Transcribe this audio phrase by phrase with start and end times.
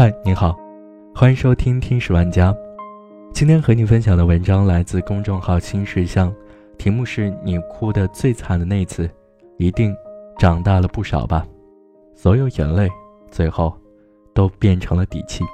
[0.00, 0.58] 嗨，你好，
[1.14, 2.50] 欢迎收听《听史玩家》。
[3.34, 6.34] 今天和你分享的文章来自公众号“新事项”，
[6.78, 9.10] 题目是你哭的最惨的那次，
[9.58, 9.94] 一定
[10.38, 11.46] 长大了不少吧？
[12.14, 12.88] 所有眼泪
[13.30, 13.76] 最后
[14.32, 15.44] 都变成了底气。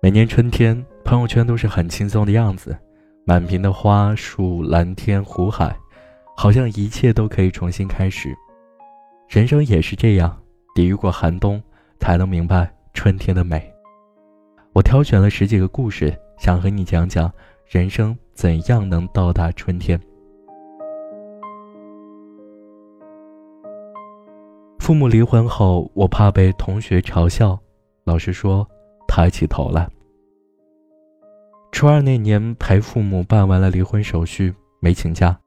[0.00, 2.78] 每年春天，朋友圈都是很轻松的样子，
[3.24, 5.76] 满屏的花树、蓝天、湖海。
[6.36, 8.34] 好像一切都可以重新开始，
[9.28, 10.36] 人生也是这样，
[10.74, 11.62] 抵御过寒冬，
[11.98, 13.72] 才能明白春天的美。
[14.72, 17.30] 我挑选了十几个故事，想和你讲讲
[17.66, 20.00] 人生怎样能到达春天。
[24.78, 27.56] 父母离婚后，我怕被同学嘲笑，
[28.04, 28.66] 老师说
[29.06, 29.88] 抬起头来。
[31.70, 35.38] 初二那年，陪父母办完了离婚手续，没请假。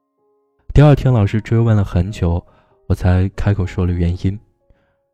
[0.76, 2.44] 第二天，老师追问了很久，
[2.86, 4.38] 我才开口说了原因。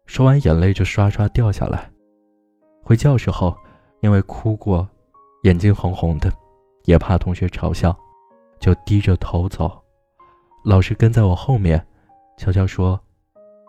[0.06, 1.88] 说完，眼泪就刷刷掉下来。
[2.82, 3.56] 回教室后，
[4.00, 4.84] 因为哭过，
[5.44, 6.28] 眼睛红红的，
[6.86, 7.96] 也怕同学嘲笑，
[8.58, 9.70] 就低着头走。
[10.64, 11.86] 老师跟在我后面，
[12.36, 13.00] 悄悄说：“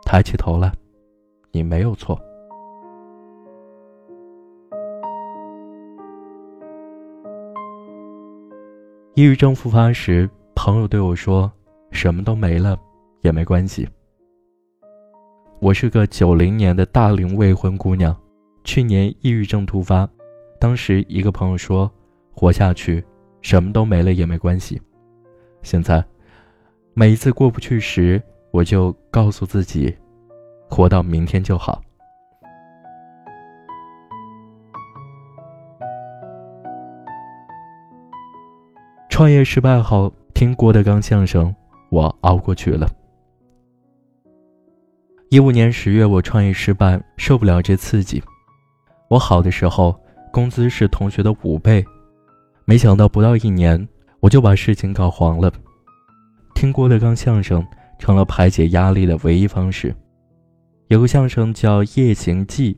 [0.03, 0.73] 抬起头来，
[1.51, 2.19] 你没有错。”
[9.13, 11.51] 抑郁症复发时，朋友对我说。
[11.93, 12.77] 什么都没了，
[13.21, 13.87] 也没关系。
[15.59, 18.13] 我是个九零年的大龄未婚姑娘，
[18.65, 20.09] 去年抑郁症突发，
[20.59, 21.89] 当时一个朋友说
[22.35, 23.01] ：“活下去，
[23.41, 24.81] 什么都没了也没关系。”
[25.61, 26.03] 现在，
[26.93, 29.95] 每一次过不去时，我就告诉自己，
[30.69, 31.81] 活到明天就好。
[39.09, 41.55] 创业失败后，听郭德纲相声。
[41.93, 42.89] 我熬过去了。
[45.29, 48.21] 一五年十月，我创业失败，受不了这刺激。
[49.11, 49.95] 我好的时候，
[50.31, 51.85] 工资是同学的五倍，
[52.65, 53.87] 没想到不到一年，
[54.21, 55.53] 我就把事情搞黄了。
[56.55, 57.63] 听郭德纲相声
[57.99, 59.95] 成了排解压力的唯一方式。
[60.87, 62.73] 有个相声叫《夜行记》，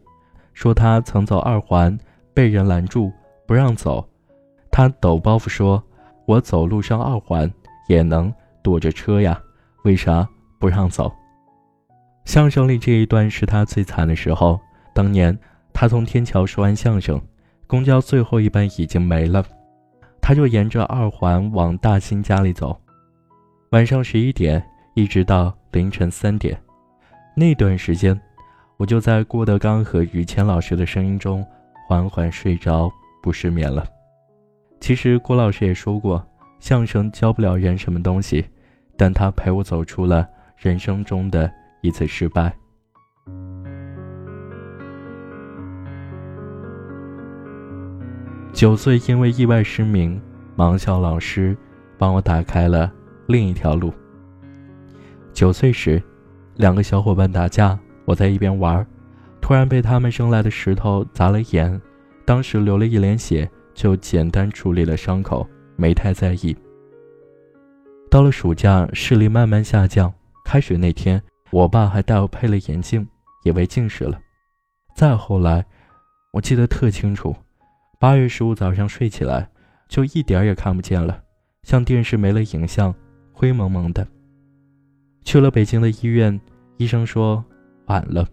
[0.54, 1.98] 说他曾走二环，
[2.34, 3.10] 被人拦住
[3.48, 4.06] 不让走，
[4.70, 5.82] 他抖包袱说
[6.28, 7.50] ：“我走路上二环
[7.88, 8.30] 也能。”
[8.66, 9.40] 躲着车呀，
[9.84, 10.28] 为啥
[10.58, 11.14] 不让走？
[12.26, 14.60] 相声里这一段是他最惨的时候。
[14.92, 15.38] 当年
[15.72, 17.22] 他从天桥说完相声，
[17.68, 19.46] 公交最后一班已经没了，
[20.20, 22.76] 他就沿着二环往大兴家里走。
[23.70, 24.66] 晚上十一点
[24.96, 26.60] 一直到凌晨三点，
[27.36, 28.20] 那段时间，
[28.78, 31.46] 我就在郭德纲和于谦老师的声音中
[31.88, 33.86] 缓缓睡着，不失眠了。
[34.80, 36.26] 其实郭老师也说过，
[36.60, 38.44] 相声教不了人什么东西。
[38.98, 41.52] 但他陪我走出了人生中的
[41.82, 42.56] 一次失败。
[48.54, 50.22] 九岁因为意外失明，
[50.56, 51.56] 盲校老师
[51.98, 52.90] 帮我打开了
[53.28, 53.94] 另一条路。
[55.34, 56.02] 九岁时，
[56.56, 58.86] 两个小伙伴打架，我在一边玩，
[59.42, 61.82] 突然被他们扔来的石头砸了眼，
[62.24, 65.46] 当时流了一脸血，就简单处理了伤口，
[65.76, 66.56] 没太在意。
[68.16, 70.14] 到了暑假，视力慢慢下降。
[70.46, 71.22] 开学那天，
[71.52, 73.06] 我爸还带我配了眼镜，
[73.44, 74.18] 以为近视了。
[74.96, 75.66] 再后来，
[76.32, 77.36] 我记得特清楚，
[78.00, 79.50] 八月十五早上睡起来，
[79.90, 81.22] 就一点也看不见了，
[81.64, 82.96] 像电视没了影像，
[83.34, 84.08] 灰蒙蒙的。
[85.26, 86.40] 去了北京的医院，
[86.78, 87.44] 医生说
[87.88, 88.26] 晚了。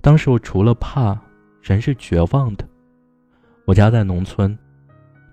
[0.00, 1.20] 当时我除了怕，
[1.60, 2.64] 人是绝望的。
[3.64, 4.56] 我家在农村，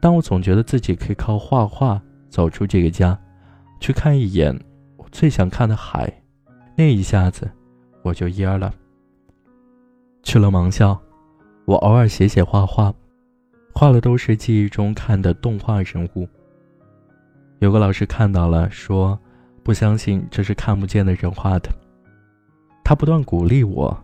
[0.01, 3.15] 但我总觉得自己可以靠画画走出这个家。
[3.79, 4.57] 去看一眼
[4.95, 6.11] 我最想看的海，
[6.75, 7.49] 那一下子
[8.01, 8.73] 我就蔫了。
[10.23, 10.99] 去了盲校，
[11.65, 12.93] 我偶尔写写画画，
[13.73, 16.27] 画的都是记忆中看的动画人物。
[17.59, 19.17] 有个老师看到了，说
[19.63, 21.69] 不相信这是看不见的人画的。
[22.83, 23.97] 他不断鼓励我：“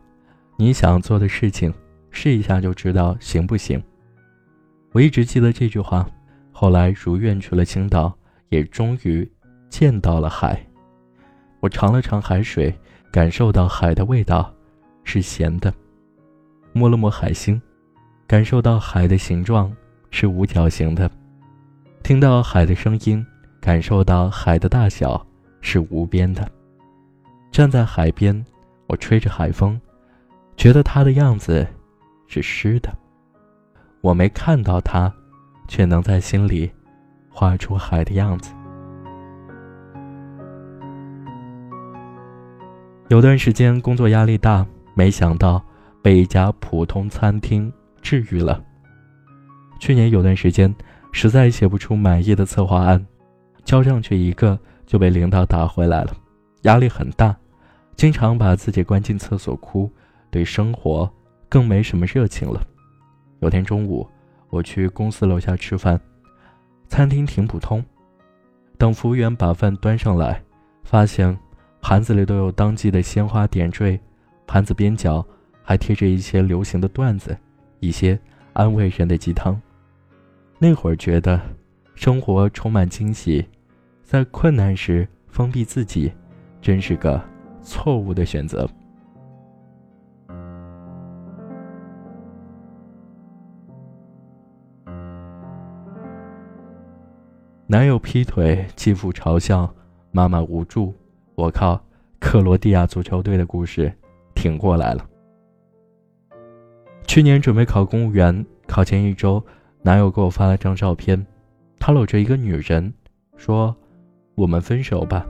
[0.57, 1.73] 你想做的事情，
[2.09, 3.81] 试一下就知道行不行。”
[4.93, 6.07] 我一直记得这句话。
[6.55, 8.15] 后来如愿去了青岛，
[8.49, 9.29] 也终于。
[9.73, 10.63] 见到了海，
[11.59, 12.71] 我尝了尝海水，
[13.11, 14.53] 感受到海的味道，
[15.03, 15.73] 是咸的。
[16.73, 17.59] 摸了摸海星，
[18.27, 19.75] 感受到海的形状
[20.11, 21.09] 是五角形的。
[22.03, 23.25] 听到海的声音，
[23.59, 25.25] 感受到海的大小
[25.59, 26.47] 是无边的。
[27.51, 28.45] 站在海边，
[28.85, 29.81] 我吹着海风，
[30.55, 31.65] 觉得它的样子
[32.27, 32.95] 是湿的。
[34.01, 35.11] 我没看到它，
[35.67, 36.71] 却能在心里
[37.27, 38.53] 画出海的样子。
[43.13, 44.65] 有段时间工作压力大，
[44.95, 45.63] 没想到
[46.01, 47.71] 被一家普通餐厅
[48.01, 48.59] 治愈了。
[49.79, 50.73] 去年有段时间
[51.11, 53.05] 实在写不出满意的策划案，
[53.63, 54.57] 交上去一个
[54.87, 56.17] 就被领导打回来了，
[56.63, 57.37] 压力很大，
[57.95, 59.87] 经常把自己关进厕所哭，
[60.31, 61.07] 对生活
[61.47, 62.65] 更没什么热情了。
[63.41, 64.09] 有天中午，
[64.49, 66.01] 我去公司楼下吃饭，
[66.87, 67.85] 餐厅挺普通。
[68.79, 70.41] 等服务员把饭端上来，
[70.83, 71.37] 发现
[71.83, 73.99] 盘子里都有当季的鲜花点缀，
[74.47, 75.23] 盘子边角
[75.61, 77.37] 还贴着一些流行的段子，
[77.81, 78.17] 一些
[78.53, 79.61] 安慰人的鸡汤。
[80.57, 81.39] 那会儿觉得
[81.93, 83.45] 生活充满惊喜，
[84.01, 86.09] 在困难时封闭自己，
[86.61, 87.21] 真是个
[87.61, 88.65] 错误的选择。
[97.67, 99.75] 男友劈腿，继父嘲笑，
[100.11, 100.93] 妈妈无助，
[101.35, 101.81] 我靠！
[102.19, 103.91] 克罗地亚足球队的故事
[104.33, 105.05] 挺过来了。
[107.05, 109.43] 去年准备考公务员，考前一周，
[109.81, 111.25] 男友给我发了张照片，
[111.79, 112.93] 他搂着一个女人，
[113.35, 113.75] 说
[114.35, 115.25] ：“我们分手吧。”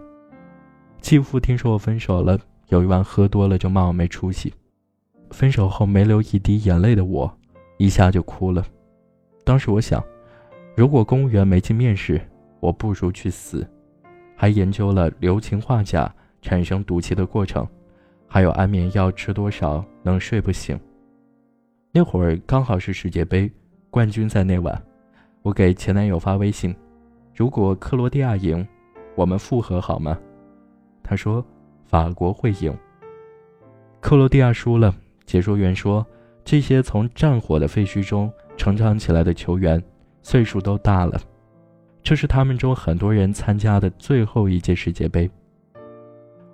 [1.02, 2.40] 继父听说我分手了，
[2.70, 4.54] 有一晚喝多了就骂我没出息。
[5.32, 7.38] 分手后没流一滴眼泪的我，
[7.78, 8.64] 一下就哭了。
[9.44, 10.04] 当时我想。
[10.76, 12.20] 如果公务员没进面试，
[12.60, 13.68] 我不如去死。
[14.44, 17.66] 还研究了硫氰化钾产生毒气的过程，
[18.28, 20.78] 还有安眠药吃多少能睡不醒。
[21.94, 23.50] 那会儿刚好是世界杯，
[23.90, 24.84] 冠军在那晚，
[25.44, 26.76] 我给前男友发微信
[27.34, 28.68] ：“如果克罗地亚赢，
[29.16, 30.20] 我们复合好吗？”
[31.02, 31.42] 他说
[31.88, 32.78] ：“法国会赢。”
[34.02, 34.94] 克罗地亚输了，
[35.26, 36.06] 解说员说
[36.44, 39.82] ：“这些从战火的废墟中成长起来的球员。”
[40.22, 41.18] 岁数都大了，
[42.04, 45.30] 这是他们中很多人参加的最后一届世界杯。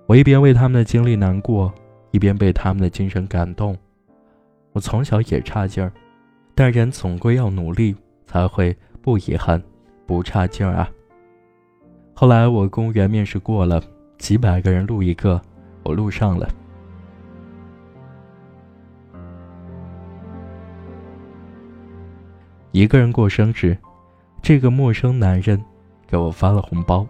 [0.05, 1.73] 我一边为他们的经历难过，
[2.11, 3.75] 一边被他们的精神感动。
[4.73, 5.91] 我从小也差劲儿，
[6.53, 9.61] 但人总归要努力，才会不遗憾、
[10.05, 10.87] 不差劲儿啊。
[12.13, 13.81] 后来我公务员面试过了，
[14.19, 15.41] 几百个人录一个，
[15.81, 16.47] 我录上了。
[22.71, 23.75] 一个人过生日，
[24.41, 25.63] 这个陌生男人
[26.07, 27.05] 给我发了红包。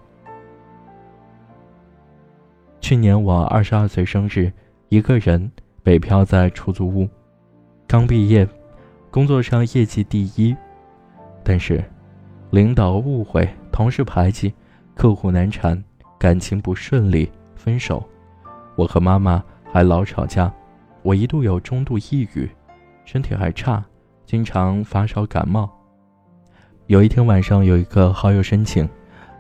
[2.82, 4.52] 去年我二十二岁生日，
[4.90, 5.52] 一个人
[5.84, 7.08] 北漂在出租屋，
[7.88, 8.48] 刚毕业，
[9.12, 10.56] 工作上业绩第一，
[11.44, 11.84] 但是
[12.50, 14.54] 领导误会，同事排挤，
[14.96, 15.82] 客户难缠，
[16.18, 18.04] 感情不顺利，分手，
[18.76, 20.52] 我和妈妈还老吵架，
[21.04, 22.50] 我一度有中度抑郁，
[23.06, 23.84] 身体还差。
[24.26, 25.68] 经常发烧感冒。
[26.90, 28.90] 有一天晚上，有一个好友申请，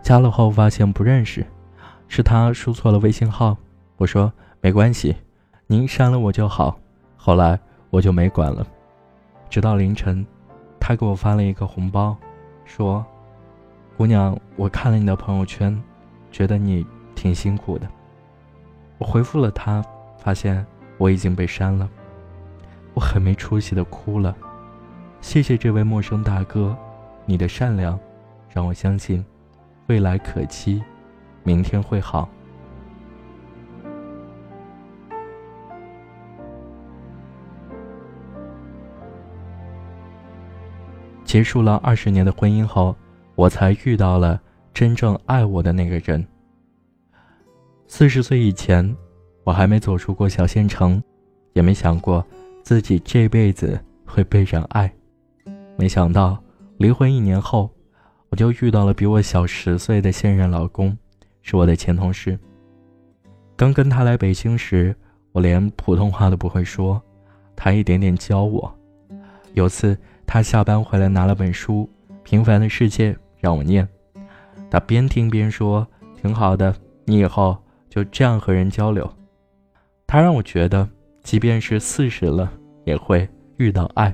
[0.03, 1.43] 加了后发现不认识，
[2.07, 3.57] 是他输错了微信号。
[3.97, 4.31] 我说
[4.61, 5.15] 没关系，
[5.65, 6.77] 您删了我就好。
[7.17, 7.59] 后来
[7.89, 8.63] 我就没管了。
[9.49, 10.23] 直到凌晨，
[10.79, 12.15] 他给我发了一个红包，
[12.65, 13.03] 说
[13.97, 15.75] ：“姑娘，我看了你的朋友圈，
[16.31, 16.85] 觉得你
[17.15, 17.89] 挺辛苦的。”
[18.99, 19.83] 我回复了他，
[20.19, 20.63] 发现
[20.99, 21.89] 我已经被删了。
[22.93, 24.35] 我很没出息的哭了。
[25.19, 26.77] 谢谢这位陌生大哥，
[27.29, 27.97] 你的善良
[28.49, 29.23] 让我相信
[29.85, 30.81] 未来可期，
[31.43, 32.27] 明天会好。
[41.23, 42.95] 结束了二十年的婚姻后，
[43.35, 44.41] 我才遇到了
[44.73, 46.25] 真正爱我的那个人。
[47.85, 48.97] 四十岁以前，
[49.43, 50.99] 我还没走出过小县城，
[51.53, 52.25] 也没想过
[52.63, 54.91] 自己这辈子会被人爱。
[55.77, 56.35] 没想到
[56.79, 57.69] 离婚一年后，
[58.29, 60.97] 我就遇到了比我小十岁的现任老公，
[61.41, 62.39] 是我的前同事。
[63.57, 64.95] 刚跟他来北京时，
[65.33, 67.01] 我连普通话都不会说，
[67.53, 68.73] 他一点点教我。
[69.55, 71.89] 有次他下班回来拿了本书
[72.23, 73.85] 《平凡的世界》让我念，
[74.71, 77.57] 他边听边说：“挺好的，你以后
[77.89, 79.13] 就这样和人交流。”
[80.07, 80.87] 他让我觉得，
[81.23, 82.49] 即便是四十了，
[82.85, 84.13] 也会遇到爱。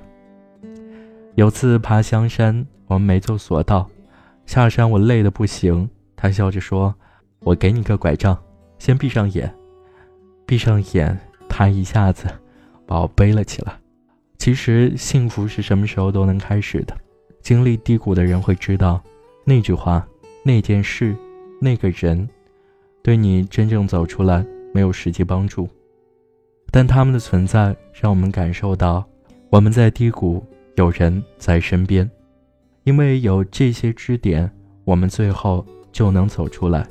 [1.36, 3.90] 有次爬香山，我们没走索道，
[4.46, 5.90] 下山我累得不行。
[6.16, 6.96] 他笑着说
[7.40, 8.38] ：“我给你个拐杖，
[8.80, 9.54] 先闭上眼。”
[10.48, 11.18] 闭上眼，
[11.50, 12.28] 他一下子
[12.86, 13.74] 把我背了起来。
[14.38, 16.96] 其实幸福是什么时候都能开始的。
[17.42, 19.02] 经历低谷的人会知道，
[19.44, 20.08] 那句话、
[20.42, 21.14] 那件事、
[21.60, 22.30] 那个人，
[23.04, 25.68] 对你真正走出来没有实际帮助，
[26.72, 29.06] 但他们的存在让我们感受到
[29.50, 30.42] 我们在低谷。
[30.76, 32.10] 有人在身边，
[32.84, 34.50] 因为有这些支点，
[34.84, 36.86] 我们最后就能走出来。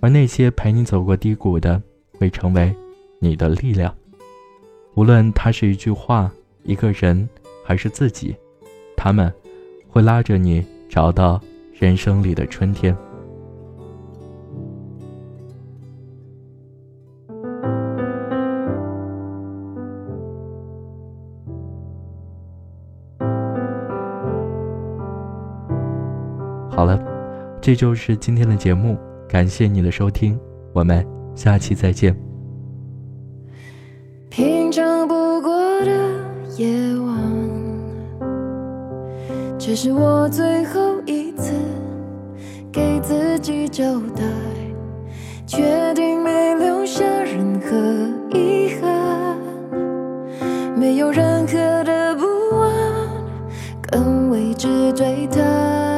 [0.00, 1.80] 而那些陪你走过低谷的，
[2.18, 2.74] 会成为
[3.20, 3.94] 你的力量。
[4.96, 6.30] 无论它是一句话、
[6.64, 7.28] 一个人，
[7.64, 8.34] 还是自己，
[8.96, 9.32] 他们
[9.88, 11.40] 会拉着你找到
[11.72, 12.96] 人生里的春天。
[27.64, 28.94] 这就是今天的节目，
[29.26, 30.38] 感谢你的收听，
[30.74, 31.02] 我们
[31.34, 32.14] 下期再见。
[34.28, 35.90] 平常不过的
[36.58, 37.18] 夜晚，
[39.58, 41.54] 这是我最后一次
[42.70, 44.22] 给自己交代，
[45.46, 49.38] 决定没留下任何遗憾，
[50.76, 51.54] 没有任何
[51.84, 52.26] 的不
[52.58, 52.70] 安，
[53.90, 55.93] 更未知对谈。